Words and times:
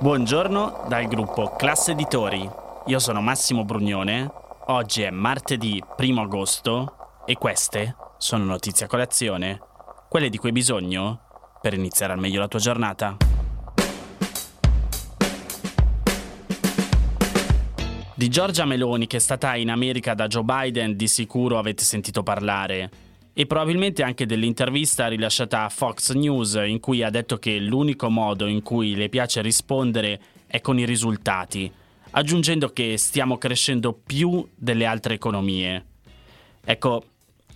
Buongiorno 0.00 0.84
dal 0.86 1.08
gruppo 1.08 1.56
Classe 1.56 1.90
Editori. 1.90 2.48
Io 2.86 2.98
sono 3.00 3.20
Massimo 3.20 3.64
Brugnone. 3.64 4.30
Oggi 4.66 5.02
è 5.02 5.10
martedì 5.10 5.82
1 5.96 6.20
agosto 6.20 7.22
e 7.26 7.34
queste 7.34 7.96
sono 8.16 8.44
notizie 8.44 8.86
a 8.86 8.88
colazione, 8.88 9.60
quelle 10.08 10.28
di 10.28 10.38
cui 10.38 10.50
hai 10.50 10.54
bisogno 10.54 11.20
per 11.60 11.74
iniziare 11.74 12.12
al 12.12 12.20
meglio 12.20 12.38
la 12.38 12.46
tua 12.46 12.60
giornata. 12.60 13.16
Di 18.14 18.28
Giorgia 18.28 18.66
Meloni 18.66 19.08
che 19.08 19.16
è 19.16 19.20
stata 19.20 19.56
in 19.56 19.68
America 19.68 20.14
da 20.14 20.28
Joe 20.28 20.44
Biden 20.44 20.94
di 20.94 21.08
sicuro 21.08 21.58
avete 21.58 21.82
sentito 21.82 22.22
parlare 22.22 23.07
e 23.38 23.46
probabilmente 23.46 24.02
anche 24.02 24.26
dell'intervista 24.26 25.06
rilasciata 25.06 25.62
a 25.62 25.68
Fox 25.68 26.10
News 26.10 26.60
in 26.66 26.80
cui 26.80 27.04
ha 27.04 27.08
detto 27.08 27.38
che 27.38 27.56
l'unico 27.60 28.10
modo 28.10 28.46
in 28.46 28.62
cui 28.62 28.96
le 28.96 29.08
piace 29.08 29.42
rispondere 29.42 30.20
è 30.48 30.60
con 30.60 30.76
i 30.76 30.84
risultati, 30.84 31.70
aggiungendo 32.10 32.70
che 32.70 32.96
stiamo 32.96 33.38
crescendo 33.38 33.92
più 33.92 34.44
delle 34.56 34.86
altre 34.86 35.14
economie. 35.14 35.84
Ecco, 36.64 37.04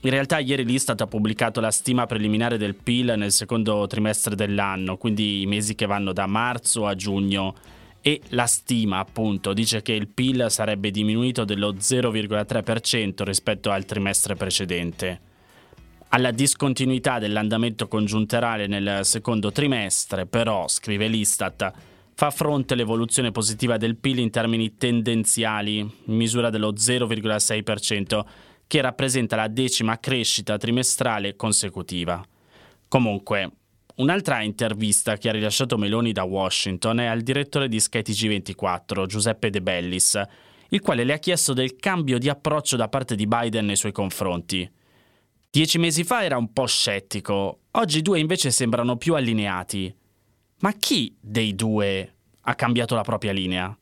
in 0.02 0.10
realtà 0.10 0.38
ieri 0.38 0.64
l'Istat 0.64 1.00
ha 1.00 1.08
pubblicato 1.08 1.58
la 1.58 1.72
stima 1.72 2.06
preliminare 2.06 2.58
del 2.58 2.76
PIL 2.76 3.14
nel 3.16 3.32
secondo 3.32 3.84
trimestre 3.88 4.36
dell'anno, 4.36 4.96
quindi 4.96 5.40
i 5.40 5.46
mesi 5.46 5.74
che 5.74 5.86
vanno 5.86 6.12
da 6.12 6.26
marzo 6.26 6.86
a 6.86 6.94
giugno, 6.94 7.56
e 8.00 8.20
la 8.28 8.46
stima 8.46 9.00
appunto 9.00 9.52
dice 9.52 9.82
che 9.82 9.94
il 9.94 10.06
PIL 10.06 10.46
sarebbe 10.48 10.92
diminuito 10.92 11.44
dello 11.44 11.72
0,3% 11.72 13.24
rispetto 13.24 13.72
al 13.72 13.84
trimestre 13.84 14.36
precedente 14.36 15.30
alla 16.14 16.30
discontinuità 16.30 17.18
dell'andamento 17.18 17.88
congiunturale 17.88 18.66
nel 18.66 19.00
secondo 19.04 19.50
trimestre, 19.50 20.26
però, 20.26 20.68
scrive 20.68 21.06
l'Istat, 21.08 21.72
fa 22.14 22.30
fronte 22.30 22.74
l'evoluzione 22.74 23.30
positiva 23.30 23.78
del 23.78 23.96
PIL 23.96 24.18
in 24.18 24.30
termini 24.30 24.76
tendenziali, 24.76 25.78
in 25.78 26.14
misura 26.14 26.50
dello 26.50 26.74
0,6%, 26.74 28.24
che 28.66 28.80
rappresenta 28.82 29.36
la 29.36 29.48
decima 29.48 29.98
crescita 29.98 30.58
trimestrale 30.58 31.34
consecutiva. 31.34 32.22
Comunque, 32.88 33.50
un'altra 33.96 34.42
intervista 34.42 35.16
che 35.16 35.30
ha 35.30 35.32
rilasciato 35.32 35.78
Meloni 35.78 36.12
da 36.12 36.24
Washington 36.24 37.00
è 37.00 37.06
al 37.06 37.22
direttore 37.22 37.68
di 37.68 37.80
skytg 37.80 38.28
24 38.28 39.06
Giuseppe 39.06 39.48
De 39.48 39.62
Bellis, 39.62 40.20
il 40.68 40.80
quale 40.82 41.04
le 41.04 41.14
ha 41.14 41.18
chiesto 41.18 41.54
del 41.54 41.76
cambio 41.76 42.18
di 42.18 42.28
approccio 42.28 42.76
da 42.76 42.88
parte 42.88 43.14
di 43.14 43.26
Biden 43.26 43.64
nei 43.64 43.76
suoi 43.76 43.92
confronti. 43.92 44.70
Dieci 45.54 45.76
mesi 45.76 46.02
fa 46.02 46.24
era 46.24 46.38
un 46.38 46.50
po' 46.50 46.64
scettico, 46.64 47.64
oggi 47.72 47.98
i 47.98 48.02
due 48.02 48.18
invece 48.18 48.50
sembrano 48.50 48.96
più 48.96 49.14
allineati. 49.14 49.94
Ma 50.60 50.72
chi 50.72 51.14
dei 51.20 51.54
due 51.54 52.14
ha 52.40 52.54
cambiato 52.54 52.94
la 52.94 53.02
propria 53.02 53.32
linea? 53.32 53.78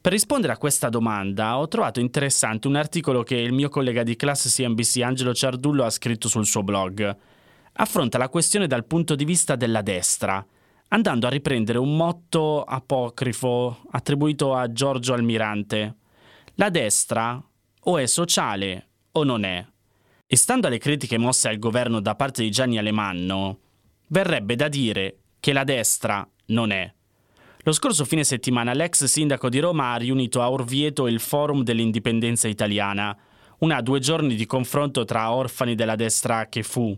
Per 0.00 0.10
rispondere 0.10 0.52
a 0.52 0.58
questa 0.58 0.88
domanda 0.88 1.58
ho 1.58 1.68
trovato 1.68 2.00
interessante 2.00 2.66
un 2.66 2.74
articolo 2.74 3.22
che 3.22 3.36
il 3.36 3.52
mio 3.52 3.68
collega 3.68 4.02
di 4.02 4.16
classe 4.16 4.48
CNBC 4.48 5.02
Angelo 5.02 5.32
Ciardullo 5.32 5.84
ha 5.84 5.90
scritto 5.90 6.26
sul 6.26 6.44
suo 6.44 6.64
blog. 6.64 7.16
Affronta 7.74 8.18
la 8.18 8.28
questione 8.28 8.66
dal 8.66 8.84
punto 8.84 9.14
di 9.14 9.24
vista 9.24 9.54
della 9.54 9.82
destra, 9.82 10.44
andando 10.88 11.28
a 11.28 11.30
riprendere 11.30 11.78
un 11.78 11.94
motto 11.94 12.64
apocrifo 12.64 13.82
attribuito 13.92 14.56
a 14.56 14.72
Giorgio 14.72 15.14
Almirante. 15.14 15.98
La 16.54 16.68
destra 16.68 17.40
o 17.80 17.96
è 17.96 18.06
sociale 18.06 18.88
o 19.12 19.22
non 19.22 19.44
è. 19.44 19.64
E 20.28 20.36
stando 20.36 20.66
alle 20.66 20.78
critiche 20.78 21.18
mosse 21.18 21.48
al 21.48 21.60
governo 21.60 22.00
da 22.00 22.16
parte 22.16 22.42
di 22.42 22.50
Gianni 22.50 22.78
Alemanno, 22.78 23.60
verrebbe 24.08 24.56
da 24.56 24.66
dire 24.66 25.18
che 25.38 25.52
la 25.52 25.62
destra 25.62 26.28
non 26.46 26.72
è. 26.72 26.92
Lo 27.58 27.70
scorso 27.70 28.04
fine 28.04 28.24
settimana 28.24 28.72
l'ex 28.72 29.04
sindaco 29.04 29.48
di 29.48 29.60
Roma 29.60 29.92
ha 29.92 29.96
riunito 29.96 30.42
a 30.42 30.50
Orvieto 30.50 31.06
il 31.06 31.20
Forum 31.20 31.62
dell'Indipendenza 31.62 32.48
Italiana, 32.48 33.16
una 33.58 33.80
due 33.80 34.00
giorni 34.00 34.34
di 34.34 34.46
confronto 34.46 35.04
tra 35.04 35.32
orfani 35.32 35.76
della 35.76 35.94
destra 35.94 36.48
che 36.48 36.64
fu, 36.64 36.96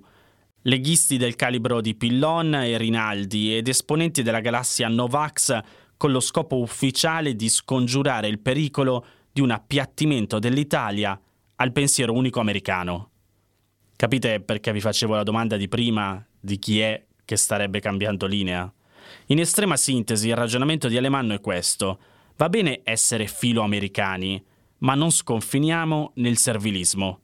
leghisti 0.62 1.18
del 1.18 1.36
calibro 1.36 1.82
di 1.82 1.94
Pillon 1.94 2.54
e 2.54 2.78
Rinaldi 2.78 3.54
ed 3.54 3.68
esponenti 3.68 4.22
della 4.22 4.40
galassia 4.40 4.88
Novax 4.88 5.60
con 5.98 6.12
lo 6.12 6.20
scopo 6.20 6.58
ufficiale 6.58 7.34
di 7.34 7.50
scongiurare 7.50 8.28
il 8.28 8.38
pericolo 8.38 9.04
di 9.30 9.42
un 9.42 9.50
appiattimento 9.50 10.38
dell'Italia 10.38 11.20
al 11.56 11.72
pensiero 11.72 12.14
unico 12.14 12.40
americano. 12.40 13.10
Capite 13.98 14.38
perché 14.38 14.70
vi 14.72 14.80
facevo 14.80 15.16
la 15.16 15.24
domanda 15.24 15.56
di 15.56 15.66
prima 15.66 16.24
di 16.38 16.60
chi 16.60 16.78
è 16.78 17.04
che 17.24 17.34
starebbe 17.34 17.80
cambiando 17.80 18.26
linea? 18.26 18.72
In 19.26 19.40
estrema 19.40 19.76
sintesi, 19.76 20.28
il 20.28 20.36
ragionamento 20.36 20.86
di 20.86 20.96
Alemanno 20.96 21.34
è 21.34 21.40
questo. 21.40 21.98
Va 22.36 22.48
bene 22.48 22.82
essere 22.84 23.26
filo-americani, 23.26 24.40
ma 24.78 24.94
non 24.94 25.10
sconfiniamo 25.10 26.12
nel 26.14 26.36
servilismo. 26.36 27.22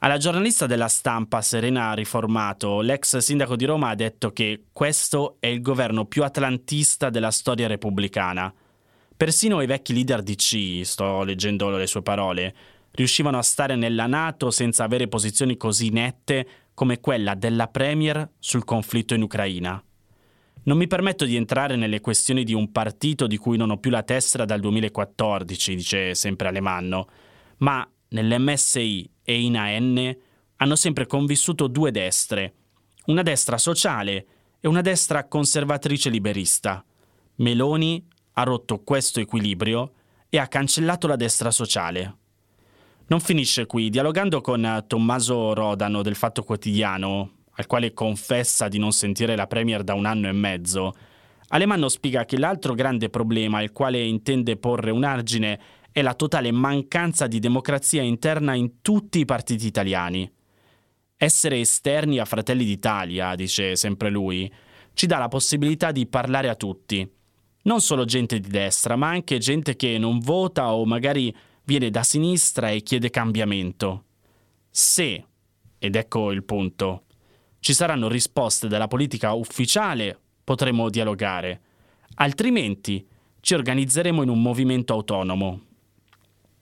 Alla 0.00 0.16
giornalista 0.16 0.66
della 0.66 0.88
stampa 0.88 1.42
Serena 1.42 1.92
Riformato, 1.92 2.80
l'ex 2.80 3.18
sindaco 3.18 3.54
di 3.54 3.66
Roma 3.66 3.90
ha 3.90 3.94
detto 3.94 4.32
che 4.32 4.64
questo 4.72 5.36
è 5.38 5.46
il 5.46 5.62
governo 5.62 6.06
più 6.06 6.24
atlantista 6.24 7.08
della 7.08 7.30
storia 7.30 7.68
repubblicana. 7.68 8.52
Persino 9.16 9.60
i 9.60 9.66
vecchi 9.66 9.92
leader 9.92 10.24
DC, 10.24 10.80
sto 10.82 11.22
leggendo 11.22 11.70
le 11.70 11.86
sue 11.86 12.02
parole, 12.02 12.54
riuscivano 12.92 13.38
a 13.38 13.42
stare 13.42 13.76
nella 13.76 14.06
Nato 14.06 14.50
senza 14.50 14.84
avere 14.84 15.08
posizioni 15.08 15.56
così 15.56 15.90
nette 15.90 16.46
come 16.74 17.00
quella 17.00 17.34
della 17.34 17.68
Premier 17.68 18.30
sul 18.38 18.64
conflitto 18.64 19.14
in 19.14 19.22
Ucraina. 19.22 19.82
Non 20.62 20.76
mi 20.76 20.86
permetto 20.86 21.24
di 21.24 21.36
entrare 21.36 21.76
nelle 21.76 22.00
questioni 22.00 22.44
di 22.44 22.52
un 22.52 22.70
partito 22.70 23.26
di 23.26 23.38
cui 23.38 23.56
non 23.56 23.70
ho 23.70 23.78
più 23.78 23.90
la 23.90 24.02
testa 24.02 24.44
dal 24.44 24.60
2014, 24.60 25.74
dice 25.74 26.14
sempre 26.14 26.48
Alemanno, 26.48 27.08
ma 27.58 27.88
nell'MSI 28.08 29.10
e 29.22 29.40
in 29.40 29.56
AN 29.56 30.16
hanno 30.56 30.76
sempre 30.76 31.06
convissuto 31.06 31.66
due 31.66 31.90
destre, 31.90 32.54
una 33.06 33.22
destra 33.22 33.56
sociale 33.56 34.26
e 34.60 34.68
una 34.68 34.82
destra 34.82 35.26
conservatrice 35.26 36.10
liberista. 36.10 36.84
Meloni 37.36 38.06
ha 38.34 38.42
rotto 38.42 38.82
questo 38.82 39.20
equilibrio 39.20 39.92
e 40.28 40.38
ha 40.38 40.46
cancellato 40.46 41.06
la 41.06 41.16
destra 41.16 41.50
sociale. 41.50 42.16
Non 43.10 43.18
finisce 43.18 43.66
qui, 43.66 43.90
dialogando 43.90 44.40
con 44.40 44.84
Tommaso 44.86 45.52
Rodano 45.52 46.00
del 46.00 46.14
Fatto 46.14 46.44
Quotidiano, 46.44 47.38
al 47.54 47.66
quale 47.66 47.92
confessa 47.92 48.68
di 48.68 48.78
non 48.78 48.92
sentire 48.92 49.34
la 49.34 49.48
Premier 49.48 49.82
da 49.82 49.94
un 49.94 50.06
anno 50.06 50.28
e 50.28 50.32
mezzo, 50.32 50.94
Alemanno 51.48 51.88
spiega 51.88 52.24
che 52.24 52.38
l'altro 52.38 52.72
grande 52.72 53.08
problema 53.08 53.58
al 53.58 53.72
quale 53.72 54.00
intende 54.00 54.56
porre 54.56 54.92
un 54.92 55.02
argine 55.02 55.58
è 55.90 56.02
la 56.02 56.14
totale 56.14 56.52
mancanza 56.52 57.26
di 57.26 57.40
democrazia 57.40 58.00
interna 58.00 58.54
in 58.54 58.80
tutti 58.80 59.18
i 59.18 59.24
partiti 59.24 59.66
italiani. 59.66 60.32
Essere 61.16 61.58
esterni 61.58 62.20
a 62.20 62.24
Fratelli 62.24 62.64
d'Italia, 62.64 63.34
dice 63.34 63.74
sempre 63.74 64.08
lui, 64.08 64.48
ci 64.94 65.06
dà 65.06 65.18
la 65.18 65.26
possibilità 65.26 65.90
di 65.90 66.06
parlare 66.06 66.48
a 66.48 66.54
tutti. 66.54 67.12
Non 67.62 67.80
solo 67.80 68.04
gente 68.04 68.38
di 68.38 68.48
destra, 68.48 68.94
ma 68.94 69.08
anche 69.08 69.38
gente 69.38 69.74
che 69.74 69.98
non 69.98 70.20
vota 70.20 70.72
o 70.72 70.86
magari 70.86 71.34
viene 71.70 71.90
da 71.90 72.02
sinistra 72.02 72.70
e 72.70 72.82
chiede 72.82 73.10
cambiamento. 73.10 74.06
Se, 74.68 75.24
ed 75.78 75.94
ecco 75.94 76.32
il 76.32 76.42
punto, 76.42 77.04
ci 77.60 77.74
saranno 77.74 78.08
risposte 78.08 78.66
dalla 78.66 78.88
politica 78.88 79.34
ufficiale, 79.34 80.18
potremo 80.42 80.90
dialogare, 80.90 81.60
altrimenti 82.14 83.06
ci 83.38 83.54
organizzeremo 83.54 84.20
in 84.24 84.30
un 84.30 84.42
movimento 84.42 84.94
autonomo. 84.94 85.60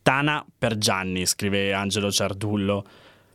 Tana 0.02 0.44
per 0.58 0.76
Gianni, 0.76 1.24
scrive 1.24 1.72
Angelo 1.72 2.10
Ciardullo, 2.10 2.84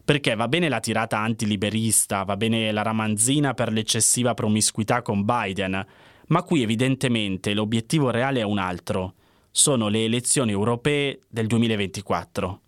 perché 0.06 0.36
va 0.36 0.48
bene 0.48 0.70
la 0.70 0.80
tirata 0.80 1.18
antiliberista, 1.18 2.22
va 2.22 2.38
bene 2.38 2.72
la 2.72 2.84
ramanzina 2.84 3.56
per 3.56 3.72
l'eccessiva 3.72 4.36
promiscuità 4.36 5.02
con 5.02 5.25
Biden, 5.25 5.84
ma 6.28 6.44
qui 6.44 6.62
evidentemente 6.62 7.56
l'obiettivo 7.56 8.12
reale 8.12 8.42
è 8.42 8.44
un 8.44 8.60
altro 8.60 9.16
sono 9.55 9.88
le 9.88 10.03
elezioni 10.03 10.51
europee 10.51 11.19
del 11.29 11.45
2024. 11.45 12.61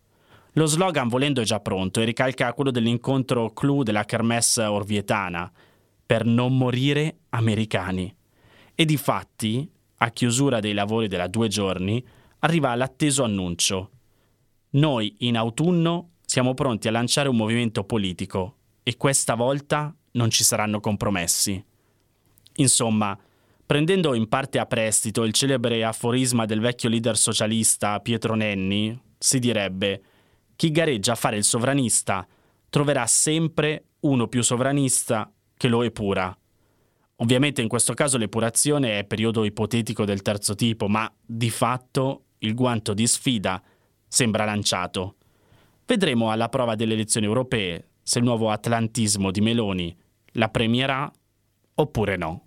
Lo 0.52 0.66
slogan 0.68 1.08
volendo 1.08 1.42
è 1.42 1.44
già 1.44 1.60
pronto 1.60 2.00
e 2.00 2.06
ricalca 2.06 2.54
quello 2.54 2.70
dell'incontro 2.70 3.52
clou 3.54 3.82
della 3.82 4.06
Kermesse 4.06 4.62
orvietana. 4.62 5.52
per 6.06 6.24
non 6.24 6.56
morire 6.56 7.22
americani. 7.30 8.16
E 8.76 8.86
di 8.86 8.96
fatti, 8.96 9.68
a 9.98 10.12
chiusura 10.12 10.60
dei 10.60 10.74
lavori 10.74 11.08
della 11.08 11.26
due 11.26 11.48
giorni, 11.48 12.06
arriva 12.40 12.76
l'atteso 12.76 13.24
annuncio. 13.24 13.90
Noi 14.72 15.16
in 15.22 15.36
autunno 15.36 16.12
siamo 16.24 16.54
pronti 16.54 16.88
a 16.88 16.92
lanciare 16.92 17.28
un 17.28 17.38
movimento 17.38 17.84
politico 17.86 18.58
e 18.84 18.98
questa 18.98 19.34
volta 19.34 19.92
non 20.12 20.30
ci 20.30 20.44
saranno 20.44 20.80
compromessi. 20.80 21.66
Insomma, 22.58 23.18
prendendo 23.66 24.14
in 24.14 24.28
parte 24.30 24.60
a 24.60 24.66
prestito 24.66 25.24
il 25.24 25.34
celebre 25.34 25.84
aforisma 25.84 26.46
del 26.46 26.60
vecchio 26.60 26.90
leader 26.90 27.18
socialista 27.18 28.00
Pietro 28.00 28.36
Nenni, 28.36 28.98
si 29.18 29.40
direbbe 29.40 30.02
chi 30.56 30.72
gareggia 30.72 31.14
a 31.14 31.16
fare 31.16 31.38
il 31.38 31.44
sovranista 31.44 32.28
troverà 32.70 33.06
sempre 33.08 33.86
uno 34.02 34.28
più 34.28 34.44
sovranista 34.44 35.32
che 35.58 35.68
lo 35.68 35.82
epura. 35.82 36.38
Ovviamente 37.18 37.62
in 37.62 37.68
questo 37.68 37.94
caso 37.94 38.18
l'epurazione 38.18 39.00
è 39.00 39.06
periodo 39.06 39.46
ipotetico 39.46 40.06
del 40.06 40.22
terzo 40.22 40.54
tipo, 40.54 40.88
ma 40.88 41.12
di 41.26 41.50
fatto 41.50 42.26
il 42.40 42.54
guanto 42.54 42.94
di 42.94 43.08
sfida 43.08 43.62
sembra 44.08 44.46
lanciato. 44.46 45.16
Vedremo 45.86 46.32
alla 46.32 46.50
prova 46.50 46.76
delle 46.76 46.94
elezioni 46.94 47.26
europee 47.26 47.90
se 48.02 48.20
il 48.20 48.26
nuovo 48.26 48.52
atlantismo 48.52 49.32
di 49.32 49.42
Meloni 49.42 49.96
la 50.34 50.50
premierà 50.50 51.12
oppure 51.76 52.18
no. 52.18 52.45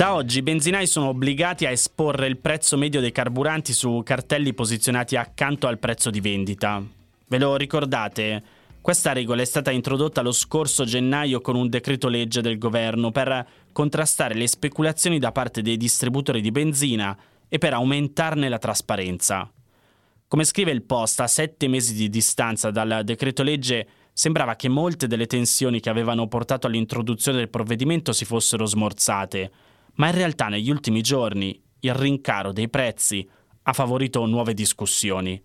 Da 0.00 0.14
oggi 0.14 0.38
i 0.38 0.42
benzinai 0.42 0.86
sono 0.86 1.08
obbligati 1.08 1.66
a 1.66 1.70
esporre 1.70 2.26
il 2.26 2.38
prezzo 2.38 2.78
medio 2.78 3.02
dei 3.02 3.12
carburanti 3.12 3.74
su 3.74 4.00
cartelli 4.02 4.54
posizionati 4.54 5.14
accanto 5.14 5.66
al 5.66 5.78
prezzo 5.78 6.08
di 6.08 6.22
vendita. 6.22 6.82
Ve 7.26 7.38
lo 7.38 7.54
ricordate? 7.56 8.42
Questa 8.80 9.12
regola 9.12 9.42
è 9.42 9.44
stata 9.44 9.70
introdotta 9.70 10.22
lo 10.22 10.32
scorso 10.32 10.84
gennaio 10.84 11.42
con 11.42 11.54
un 11.54 11.68
decreto 11.68 12.08
legge 12.08 12.40
del 12.40 12.56
governo 12.56 13.10
per 13.10 13.46
contrastare 13.72 14.32
le 14.32 14.46
speculazioni 14.46 15.18
da 15.18 15.32
parte 15.32 15.60
dei 15.60 15.76
distributori 15.76 16.40
di 16.40 16.50
benzina 16.50 17.14
e 17.46 17.58
per 17.58 17.74
aumentarne 17.74 18.48
la 18.48 18.56
trasparenza. 18.56 19.52
Come 20.26 20.44
scrive 20.44 20.70
il 20.70 20.80
Post, 20.80 21.20
a 21.20 21.26
sette 21.26 21.68
mesi 21.68 21.92
di 21.92 22.08
distanza 22.08 22.70
dal 22.70 23.02
decreto 23.04 23.42
legge 23.42 23.86
sembrava 24.14 24.56
che 24.56 24.70
molte 24.70 25.06
delle 25.06 25.26
tensioni 25.26 25.78
che 25.78 25.90
avevano 25.90 26.26
portato 26.26 26.66
all'introduzione 26.66 27.36
del 27.36 27.50
provvedimento 27.50 28.14
si 28.14 28.24
fossero 28.24 28.64
smorzate 28.64 29.50
ma 29.94 30.08
in 30.08 30.14
realtà 30.14 30.48
negli 30.48 30.70
ultimi 30.70 31.00
giorni 31.00 31.60
il 31.80 31.94
rincaro 31.94 32.52
dei 32.52 32.68
prezzi 32.68 33.28
ha 33.62 33.72
favorito 33.72 34.24
nuove 34.26 34.54
discussioni. 34.54 35.42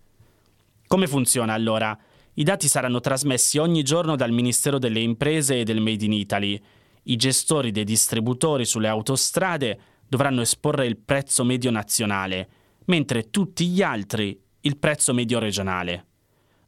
Come 0.86 1.06
funziona 1.06 1.52
allora? 1.52 1.96
I 2.34 2.42
dati 2.42 2.68
saranno 2.68 3.00
trasmessi 3.00 3.58
ogni 3.58 3.82
giorno 3.82 4.14
dal 4.14 4.30
Ministero 4.30 4.78
delle 4.78 5.00
Imprese 5.00 5.60
e 5.60 5.64
del 5.64 5.80
Made 5.80 6.04
in 6.04 6.12
Italy. 6.12 6.60
I 7.04 7.16
gestori 7.16 7.70
dei 7.70 7.84
distributori 7.84 8.64
sulle 8.64 8.88
autostrade 8.88 9.78
dovranno 10.08 10.42
esporre 10.42 10.86
il 10.86 10.98
prezzo 10.98 11.44
medio 11.44 11.70
nazionale, 11.70 12.48
mentre 12.86 13.30
tutti 13.30 13.66
gli 13.66 13.82
altri 13.82 14.38
il 14.60 14.76
prezzo 14.76 15.14
medio 15.14 15.38
regionale. 15.38 16.06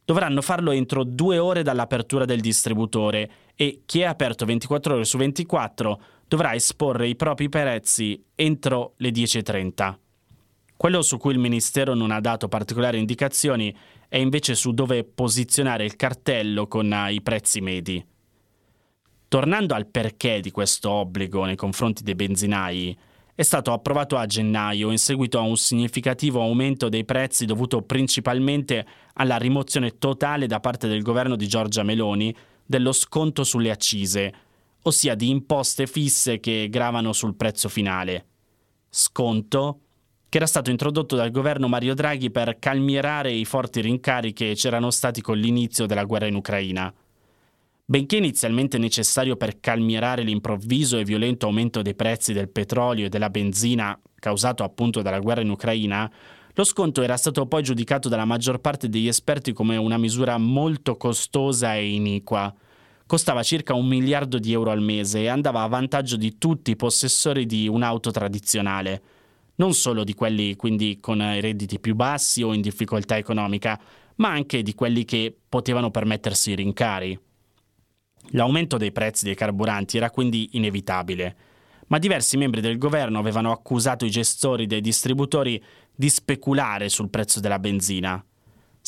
Dovranno 0.03 0.41
farlo 0.41 0.71
entro 0.71 1.03
due 1.03 1.37
ore 1.37 1.61
dall'apertura 1.61 2.25
del 2.25 2.39
distributore 2.39 3.31
e 3.55 3.83
chi 3.85 3.99
è 3.99 4.05
aperto 4.05 4.45
24 4.45 4.95
ore 4.95 5.05
su 5.05 5.17
24 5.17 6.01
dovrà 6.29 6.53
esporre 6.53 7.07
i 7.07 7.15
propri 7.15 7.49
prezzi 7.49 8.23
entro 8.35 8.93
le 8.97 9.09
10.30. 9.09 9.95
Quello 10.77 11.01
su 11.01 11.17
cui 11.17 11.33
il 11.33 11.39
Ministero 11.39 11.95
non 11.95 12.11
ha 12.11 12.21
dato 12.21 12.47
particolari 12.47 12.99
indicazioni 12.99 13.75
è 14.07 14.17
invece 14.17 14.53
su 14.53 14.71
dove 14.71 15.03
posizionare 15.03 15.83
il 15.83 15.95
cartello 15.95 16.67
con 16.67 16.95
i 17.09 17.21
prezzi 17.21 17.61
medi. 17.61 18.05
Tornando 19.27 19.73
al 19.73 19.87
perché 19.87 20.39
di 20.39 20.51
questo 20.51 20.91
obbligo 20.91 21.45
nei 21.45 21.55
confronti 21.55 22.03
dei 22.03 22.15
benzinai, 22.15 22.97
è 23.33 23.41
stato 23.41 23.73
approvato 23.73 24.15
a 24.15 24.27
gennaio 24.27 24.91
in 24.91 24.99
seguito 24.99 25.39
a 25.39 25.41
un 25.41 25.57
significativo 25.57 26.41
aumento 26.41 26.89
dei 26.89 27.05
prezzi 27.05 27.45
dovuto 27.45 27.81
principalmente 27.81 28.85
alla 29.13 29.37
rimozione 29.37 29.97
totale 29.97 30.45
da 30.45 30.59
parte 30.59 30.87
del 30.87 31.01
governo 31.01 31.35
di 31.35 31.47
Giorgia 31.47 31.81
Meloni 31.83 32.35
dello 32.65 32.91
sconto 32.91 33.43
sulle 33.43 33.71
accise, 33.71 34.33
ossia 34.83 35.15
di 35.15 35.29
imposte 35.29 35.87
fisse 35.87 36.39
che 36.39 36.67
gravano 36.69 37.13
sul 37.13 37.35
prezzo 37.35 37.69
finale. 37.69 38.25
Sconto 38.89 39.81
che 40.29 40.37
era 40.37 40.45
stato 40.45 40.69
introdotto 40.69 41.15
dal 41.15 41.31
governo 41.31 41.67
Mario 41.67 41.95
Draghi 41.95 42.29
per 42.29 42.57
calmierare 42.59 43.31
i 43.31 43.45
forti 43.45 43.81
rincari 43.81 44.31
che 44.31 44.53
c'erano 44.55 44.91
stati 44.91 45.21
con 45.21 45.37
l'inizio 45.37 45.87
della 45.87 46.03
guerra 46.03 46.27
in 46.27 46.35
Ucraina. 46.35 46.93
Benché 47.83 48.17
inizialmente 48.17 48.77
necessario 48.77 49.35
per 49.35 49.59
calmierare 49.59 50.21
l'improvviso 50.21 50.99
e 50.99 51.03
violento 51.03 51.47
aumento 51.47 51.81
dei 51.81 51.95
prezzi 51.95 52.33
del 52.33 52.49
petrolio 52.49 53.07
e 53.07 53.09
della 53.09 53.31
benzina 53.31 53.99
causato 54.19 54.63
appunto 54.63 55.01
dalla 55.01 55.19
guerra 55.19 55.41
in 55.41 55.49
Ucraina, 55.49 56.11
lo 56.53 56.63
sconto 56.63 57.01
era 57.01 57.17
stato 57.17 57.47
poi 57.47 57.63
giudicato 57.63 58.07
dalla 58.07 58.25
maggior 58.25 58.59
parte 58.59 58.89
degli 58.89 59.07
esperti 59.07 59.53
come 59.53 59.77
una 59.77 59.97
misura 59.97 60.37
molto 60.37 60.97
costosa 60.97 61.73
e 61.75 61.93
iniqua 61.93 62.53
costava 63.09 63.41
circa 63.41 63.73
un 63.73 63.87
miliardo 63.87 64.37
di 64.37 64.51
euro 64.51 64.69
al 64.69 64.83
mese 64.83 65.21
e 65.21 65.29
andava 65.29 65.63
a 65.63 65.67
vantaggio 65.67 66.15
di 66.15 66.37
tutti 66.37 66.69
i 66.69 66.75
possessori 66.75 67.47
di 67.47 67.67
un'auto 67.67 68.11
tradizionale, 68.11 69.01
non 69.55 69.73
solo 69.73 70.03
di 70.03 70.13
quelli 70.13 70.55
quindi 70.55 70.99
con 71.01 71.17
redditi 71.17 71.79
più 71.79 71.95
bassi 71.95 72.43
o 72.43 72.53
in 72.53 72.61
difficoltà 72.61 73.17
economica, 73.17 73.81
ma 74.17 74.29
anche 74.29 74.61
di 74.61 74.75
quelli 74.75 75.05
che 75.05 75.35
potevano 75.49 75.89
permettersi 75.89 76.51
i 76.51 76.55
rincari. 76.55 77.19
L'aumento 78.33 78.77
dei 78.77 78.91
prezzi 78.91 79.25
dei 79.25 79.33
carburanti 79.33 79.97
era 79.97 80.11
quindi 80.11 80.49
inevitabile, 80.51 81.35
ma 81.87 81.97
diversi 81.97 82.37
membri 82.37 82.61
del 82.61 82.77
governo 82.77 83.17
avevano 83.17 83.51
accusato 83.51 84.05
i 84.05 84.11
gestori 84.11 84.67
dei 84.67 84.81
distributori 84.81 85.59
di 85.95 86.09
speculare 86.09 86.89
sul 86.89 87.09
prezzo 87.09 87.39
della 87.39 87.57
benzina. 87.57 88.23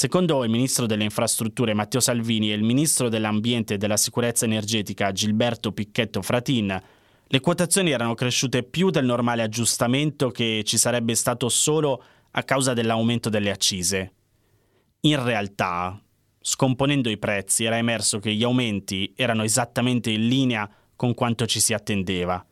Secondo 0.02 0.44
il 0.44 0.50
ministro 0.50 0.88
delle 0.88 1.04
infrastrutture 1.04 1.76
Matteo 1.76 2.00
Salvini 2.00 2.50
e 2.50 2.56
il 2.56 2.64
ministro 2.64 3.08
dell'ambiente 3.08 3.76
e 3.76 3.78
della 3.78 3.98
sicurezza 3.98 4.46
energetica 4.46 5.12
Gilberto 5.12 5.74
Picchetto 5.74 6.24
Fratin, 6.24 6.82
le 7.28 7.40
quotazioni 7.40 7.92
erano 7.92 8.16
cresciute 8.16 8.64
più 8.64 8.90
del 8.90 9.06
normale 9.06 9.44
aggiustamento 9.44 10.32
che 10.32 10.64
ci 10.66 10.80
sarebbe 10.80 11.14
stato 11.14 11.50
solo 11.50 12.04
a 12.32 12.42
causa 12.42 12.74
dell'aumento 12.74 13.30
delle 13.30 13.52
accise. 13.52 14.14
In 15.02 15.24
realtà, 15.24 16.02
scomponendo 16.40 17.08
i 17.12 17.20
prezzi, 17.20 17.66
era 17.66 17.78
emerso 17.78 18.18
che 18.18 18.34
gli 18.34 18.42
aumenti 18.42 19.14
erano 19.16 19.44
esattamente 19.44 20.10
in 20.10 20.28
linea 20.28 20.68
con 20.96 21.14
quanto 21.14 21.46
ci 21.46 21.60
si 21.60 21.76
attendeva, 21.76 22.44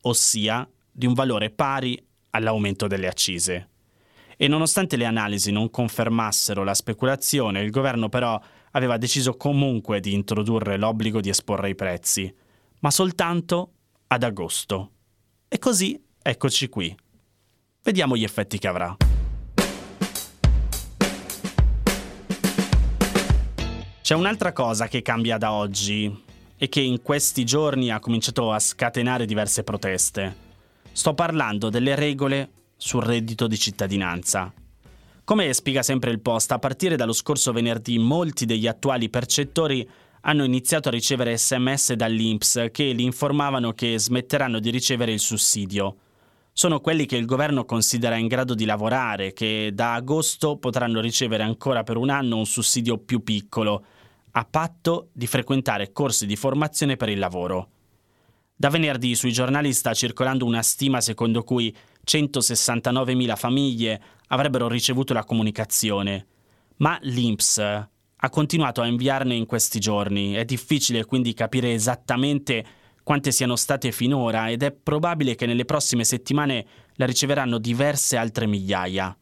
ossia 0.00 0.66
di 0.90 1.04
un 1.04 1.12
valore 1.12 1.50
pari 1.50 2.02
all'aumento 2.30 2.86
delle 2.86 3.06
accise 3.06 3.68
e 4.36 4.48
nonostante 4.48 4.96
le 4.96 5.06
analisi 5.06 5.50
non 5.50 5.70
confermassero 5.70 6.62
la 6.62 6.74
speculazione, 6.74 7.62
il 7.62 7.70
governo 7.70 8.08
però 8.08 8.40
aveva 8.72 8.98
deciso 8.98 9.36
comunque 9.36 10.00
di 10.00 10.12
introdurre 10.12 10.76
l'obbligo 10.76 11.20
di 11.20 11.30
esporre 11.30 11.70
i 11.70 11.74
prezzi, 11.74 12.32
ma 12.80 12.90
soltanto 12.90 13.72
ad 14.08 14.22
agosto. 14.22 14.90
E 15.48 15.58
così 15.58 15.98
eccoci 16.20 16.68
qui. 16.68 16.94
Vediamo 17.82 18.16
gli 18.16 18.24
effetti 18.24 18.58
che 18.58 18.68
avrà. 18.68 18.96
C'è 24.02 24.14
un'altra 24.14 24.52
cosa 24.52 24.86
che 24.86 25.02
cambia 25.02 25.38
da 25.38 25.52
oggi 25.52 26.24
e 26.56 26.68
che 26.68 26.80
in 26.80 27.02
questi 27.02 27.44
giorni 27.44 27.90
ha 27.90 27.98
cominciato 27.98 28.52
a 28.52 28.58
scatenare 28.58 29.26
diverse 29.26 29.64
proteste. 29.64 30.44
Sto 30.92 31.14
parlando 31.14 31.70
delle 31.70 31.94
regole 31.94 32.50
sul 32.76 33.02
reddito 33.02 33.46
di 33.46 33.58
cittadinanza. 33.58 34.52
Come 35.24 35.52
spiega 35.54 35.82
sempre 35.82 36.10
il 36.10 36.20
Post, 36.20 36.52
a 36.52 36.58
partire 36.58 36.96
dallo 36.96 37.12
scorso 37.12 37.52
venerdì 37.52 37.98
molti 37.98 38.44
degli 38.44 38.66
attuali 38.66 39.08
percettori 39.08 39.88
hanno 40.20 40.44
iniziato 40.44 40.88
a 40.88 40.92
ricevere 40.92 41.36
sms 41.36 41.94
dall'INPS 41.94 42.68
che 42.72 42.84
li 42.92 43.04
informavano 43.04 43.72
che 43.72 43.98
smetteranno 43.98 44.58
di 44.58 44.70
ricevere 44.70 45.12
il 45.12 45.20
sussidio. 45.20 45.96
Sono 46.52 46.80
quelli 46.80 47.06
che 47.06 47.16
il 47.16 47.26
governo 47.26 47.64
considera 47.64 48.16
in 48.16 48.26
grado 48.26 48.54
di 48.54 48.64
lavorare, 48.64 49.32
che 49.32 49.70
da 49.72 49.94
agosto 49.94 50.56
potranno 50.56 51.00
ricevere 51.00 51.42
ancora 51.42 51.82
per 51.82 51.96
un 51.96 52.08
anno 52.08 52.38
un 52.38 52.46
sussidio 52.46 52.98
più 52.98 53.22
piccolo, 53.22 53.84
a 54.32 54.44
patto 54.44 55.08
di 55.12 55.26
frequentare 55.26 55.92
corsi 55.92 56.26
di 56.26 56.34
formazione 56.34 56.96
per 56.96 57.08
il 57.08 57.18
lavoro. 57.18 57.68
Da 58.56 58.70
venerdì 58.70 59.14
sui 59.14 59.32
giornali 59.32 59.72
sta 59.74 59.92
circolando 59.92 60.46
una 60.46 60.62
stima 60.62 61.00
secondo 61.02 61.42
cui 61.44 61.74
169.000 62.06 63.36
famiglie 63.36 64.00
avrebbero 64.28 64.68
ricevuto 64.68 65.12
la 65.12 65.24
comunicazione, 65.24 66.26
ma 66.76 66.98
l'INPS 67.02 67.58
ha 68.18 68.30
continuato 68.30 68.80
a 68.80 68.86
inviarne 68.86 69.34
in 69.34 69.46
questi 69.46 69.78
giorni. 69.78 70.34
È 70.34 70.44
difficile 70.44 71.04
quindi 71.04 71.34
capire 71.34 71.72
esattamente 71.72 72.64
quante 73.02 73.30
siano 73.30 73.56
state 73.56 73.92
finora 73.92 74.50
ed 74.50 74.62
è 74.62 74.72
probabile 74.72 75.34
che 75.34 75.46
nelle 75.46 75.64
prossime 75.64 76.04
settimane 76.04 76.66
la 76.94 77.06
riceveranno 77.06 77.58
diverse 77.58 78.16
altre 78.16 78.46
migliaia. 78.46 79.16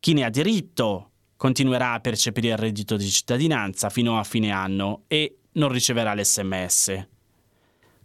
Chi 0.00 0.12
ne 0.12 0.24
ha 0.24 0.30
diritto 0.30 1.10
continuerà 1.36 1.92
a 1.92 2.00
percepire 2.00 2.48
il 2.48 2.56
reddito 2.56 2.96
di 2.96 3.08
cittadinanza 3.08 3.90
fino 3.90 4.18
a 4.18 4.24
fine 4.24 4.50
anno 4.50 5.02
e 5.06 5.38
non 5.52 5.70
riceverà 5.70 6.14
l'SMS. 6.14 7.06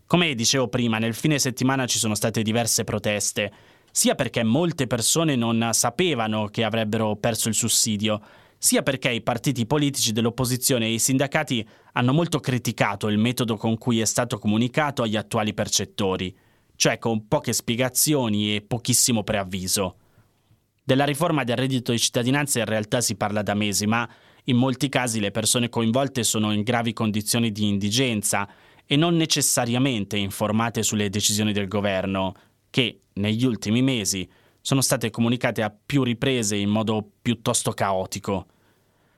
Come 0.06 0.36
dicevo 0.36 0.68
prima, 0.68 0.98
nel 1.00 1.16
fine 1.16 1.40
settimana 1.40 1.86
ci 1.88 1.98
sono 1.98 2.16
state 2.16 2.42
diverse 2.42 2.84
proteste, 2.84 3.52
sia 3.92 4.16
perché 4.16 4.44
molte 4.44 4.88
persone 4.88 5.36
non 5.36 5.70
sapevano 5.74 6.48
che 6.48 6.64
avrebbero 6.64 7.16
perso 7.16 7.50
il 7.50 7.56
sussidio, 7.56 8.22
sia 8.58 8.84
perché 8.84 9.10
i 9.10 9.22
partiti 9.22 9.66
politici 9.66 10.12
dell'opposizione 10.12 10.86
e 10.86 10.94
i 10.94 11.00
sindacati 11.00 11.68
hanno 11.94 12.14
molto 12.14 12.40
criticato 12.40 13.08
il 13.08 13.18
metodo 13.18 13.58
con 13.58 13.78
cui 13.78 14.00
è 14.00 14.06
stato 14.06 14.38
comunicato 14.38 15.02
agli 15.02 15.16
attuali 15.16 15.54
percettori, 15.54 16.36
cioè 16.76 17.00
con 17.00 17.28
poche 17.28 17.54
spiegazioni 17.54 18.56
e 18.56 18.62
pochissimo 18.62 19.24
preavviso. 19.24 19.96
Della 20.84 21.06
riforma 21.06 21.44
del 21.44 21.58
reddito 21.58 21.92
di 21.92 22.00
cittadinanza 22.00 22.60
in 22.60 22.66
realtà 22.66 23.02
si 23.02 23.16
parla 23.16 23.42
da 23.42 23.54
mesi, 23.54 23.86
ma 23.88 24.08
in 24.46 24.58
molti 24.58 24.90
casi 24.90 25.20
le 25.20 25.32
persone 25.32 25.70
coinvolte 25.70 26.24
sono 26.24 26.52
in 26.52 26.64
gravi 26.64 26.94
condizioni 26.94 27.52
di 27.52 27.68
indigenza 27.68 28.48
e 28.86 28.96
non 28.96 29.16
necessariamente 29.16 30.18
informate 30.18 30.84
sulle 30.84 31.10
decisioni 31.10 31.54
del 31.54 31.68
governo, 31.68 32.34
che 32.70 33.01
negli 33.14 33.46
ultimi 33.46 33.82
mesi 33.82 34.30
sono 34.62 34.82
state 34.82 35.10
comunicate 35.10 35.64
a 35.64 35.76
più 35.86 36.04
riprese 36.04 36.56
in 36.56 36.70
modo 36.70 37.06
piuttosto 37.22 37.72
caotico. 37.72 38.46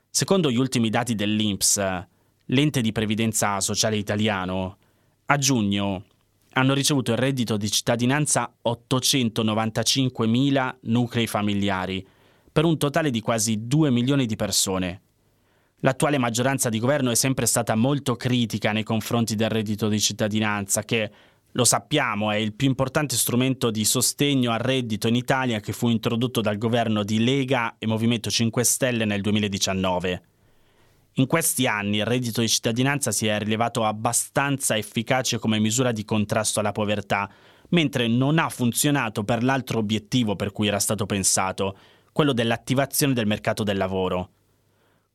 Secondo 0.09 0.49
gli 0.49 0.57
ultimi 0.57 0.89
dati 0.89 1.13
dell'INPS, 1.15 2.05
l'ente 2.45 2.81
di 2.81 2.91
previdenza 2.91 3.59
sociale 3.59 3.97
italiano, 3.97 4.77
a 5.25 5.37
giugno 5.37 6.05
hanno 6.53 6.73
ricevuto 6.73 7.11
il 7.11 7.17
reddito 7.17 7.57
di 7.57 7.69
cittadinanza 7.69 8.51
895.000 8.63 10.75
nuclei 10.81 11.27
familiari, 11.27 12.05
per 12.51 12.65
un 12.65 12.77
totale 12.77 13.09
di 13.09 13.21
quasi 13.21 13.65
2 13.67 13.89
milioni 13.89 14.27
di 14.27 14.35
persone. 14.35 15.01
L'attuale 15.79 16.17
maggioranza 16.17 16.69
di 16.69 16.79
governo 16.79 17.09
è 17.09 17.15
sempre 17.15 17.47
stata 17.47 17.75
molto 17.75 18.15
critica 18.15 18.71
nei 18.71 18.83
confronti 18.83 19.35
del 19.35 19.49
reddito 19.49 19.89
di 19.89 19.99
cittadinanza, 19.99 20.83
che 20.83 21.11
lo 21.53 21.65
sappiamo, 21.65 22.31
è 22.31 22.35
il 22.35 22.53
più 22.53 22.67
importante 22.67 23.15
strumento 23.15 23.69
di 23.69 23.85
sostegno 23.85 24.51
al 24.51 24.59
reddito 24.59 25.07
in 25.07 25.15
Italia 25.15 25.59
che 25.59 25.71
fu 25.71 25.87
introdotto 25.87 26.41
dal 26.41 26.57
governo 26.57 27.03
di 27.03 27.23
Lega 27.23 27.75
e 27.77 27.85
Movimento 27.85 28.31
5 28.31 28.63
Stelle 28.63 29.05
nel 29.05 29.21
2019. 29.21 30.23
In 31.17 31.27
questi 31.27 31.67
anni 31.67 31.97
il 31.97 32.05
reddito 32.05 32.41
di 32.41 32.49
cittadinanza 32.49 33.11
si 33.11 33.27
è 33.27 33.37
rilevato 33.37 33.85
abbastanza 33.85 34.75
efficace 34.75 35.37
come 35.37 35.59
misura 35.59 35.91
di 35.91 36.03
contrasto 36.03 36.59
alla 36.59 36.71
povertà, 36.71 37.29
mentre 37.69 38.07
non 38.07 38.39
ha 38.39 38.49
funzionato 38.49 39.23
per 39.23 39.43
l'altro 39.43 39.77
obiettivo 39.77 40.35
per 40.35 40.51
cui 40.51 40.67
era 40.67 40.79
stato 40.79 41.05
pensato, 41.05 41.77
quello 42.11 42.33
dell'attivazione 42.33 43.13
del 43.13 43.27
mercato 43.27 43.61
del 43.61 43.77
lavoro. 43.77 44.29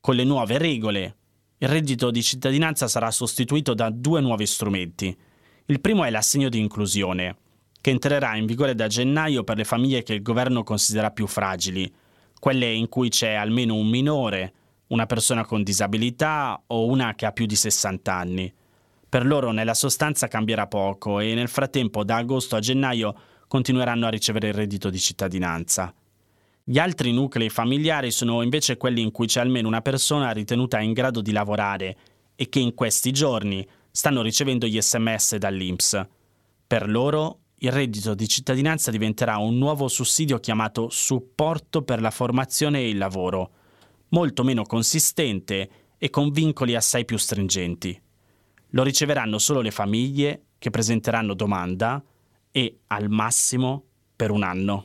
Con 0.00 0.14
le 0.14 0.23
nuove 0.23 0.57
regole, 0.57 1.16
il 1.59 1.68
reddito 1.68 2.12
di 2.12 2.23
cittadinanza 2.23 2.87
sarà 2.87 3.11
sostituito 3.11 3.75
da 3.75 3.90
due 3.90 4.21
nuovi 4.21 4.47
strumenti– 4.47 5.16
il 5.70 5.80
primo 5.82 6.04
è 6.04 6.10
l'assegno 6.10 6.48
di 6.48 6.58
inclusione, 6.58 7.37
che 7.82 7.90
entrerà 7.90 8.37
in 8.37 8.46
vigore 8.46 8.75
da 8.75 8.87
gennaio 8.87 9.44
per 9.44 9.58
le 9.58 9.64
famiglie 9.64 10.02
che 10.02 10.14
il 10.14 10.22
governo 10.22 10.62
considera 10.62 11.10
più 11.10 11.26
fragili, 11.26 11.92
quelle 12.40 12.72
in 12.72 12.88
cui 12.88 13.10
c'è 13.10 13.34
almeno 13.34 13.75
un 13.75 13.87
minore, 13.87 14.52
una 14.88 15.04
persona 15.04 15.44
con 15.44 15.62
disabilità 15.62 16.58
o 16.68 16.87
una 16.87 17.14
che 17.14 17.26
ha 17.26 17.32
più 17.32 17.44
di 17.44 17.54
60 17.54 18.14
anni. 18.14 18.50
Per 19.06 19.26
loro 19.26 19.52
nella 19.52 19.75
sostanza 19.75 20.26
cambierà 20.26 20.66
poco 20.66 21.20
e 21.20 21.34
nel 21.34 21.48
frattempo 21.48 22.02
da 22.02 22.16
agosto 22.16 22.56
a 22.56 22.60
gennaio 22.60 23.14
continueranno 23.46 24.06
a 24.06 24.10
ricevere 24.10 24.48
il 24.48 24.54
reddito 24.54 24.88
di 24.88 24.98
cittadinanza. 24.98 25.92
Gli 26.64 26.78
altri 26.78 27.12
nuclei 27.12 27.50
familiari 27.50 28.10
sono 28.10 28.40
invece 28.40 28.78
quelli 28.78 29.02
in 29.02 29.10
cui 29.10 29.26
c'è 29.26 29.40
almeno 29.40 29.68
una 29.68 29.82
persona 29.82 30.30
ritenuta 30.30 30.80
in 30.80 30.94
grado 30.94 31.20
di 31.20 31.32
lavorare 31.32 31.96
e 32.37 32.48
che 32.48 32.58
in 32.58 32.72
questi 32.72 33.10
giorni 33.10 33.66
stanno 33.99 34.23
ricevendo 34.23 34.69
gli 34.69 34.81
sms 34.81 35.38
dall'INPS. 35.38 36.07
Per 36.69 36.88
loro 36.88 37.40
il 37.57 37.73
reddito 37.73 38.14
di 38.14 38.28
cittadinanza 38.28 38.93
diventerà 38.93 39.38
un 39.38 39.59
nuovo 39.59 39.88
sussidio 39.88 40.38
chiamato 40.38 40.88
supporto 40.88 41.83
per 41.83 42.00
la 42.00 42.12
formazione 42.12 42.78
e 42.78 42.90
il 42.90 42.97
lavoro, 42.97 43.50
molto 44.11 44.45
meno 44.45 44.62
consistente 44.62 45.71
e 45.99 46.11
con 46.11 46.31
vincoli 46.31 46.76
assai 46.76 47.05
più 47.05 47.17
stringenti. 47.17 48.00
Lo 48.69 48.85
riceveranno 48.85 49.38
solo 49.38 49.62
le 49.62 49.73
famiglie 49.73 50.45
che 50.59 50.71
presenteranno 50.71 51.35
domanda 51.35 52.00
e 52.52 52.78
al 52.87 53.09
massimo 53.11 53.83
per 54.14 54.31
un 54.31 54.45
anno. 54.45 54.85